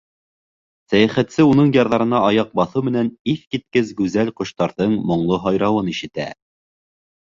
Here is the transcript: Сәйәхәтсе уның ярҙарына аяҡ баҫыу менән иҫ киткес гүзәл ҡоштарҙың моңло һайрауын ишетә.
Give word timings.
Сәйәхәтсе 0.93 1.45
уның 1.49 1.69
ярҙарына 1.75 2.23
аяҡ 2.31 2.51
баҫыу 2.61 2.87
менән 2.89 3.13
иҫ 3.37 3.47
киткес 3.55 3.95
гүзәл 4.03 4.35
ҡоштарҙың 4.43 5.01
моңло 5.15 5.43
һайрауын 5.49 5.97
ишетә. 5.99 6.33